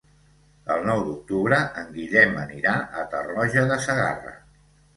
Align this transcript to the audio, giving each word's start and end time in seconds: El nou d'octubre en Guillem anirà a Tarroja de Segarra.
El 0.75 0.87
nou 0.89 1.01
d'octubre 1.09 1.59
en 1.83 1.93
Guillem 1.99 2.35
anirà 2.47 2.73
a 3.03 3.07
Tarroja 3.15 3.69
de 3.75 3.81
Segarra. 3.87 4.37